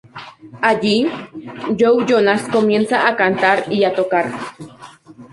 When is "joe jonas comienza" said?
1.79-3.07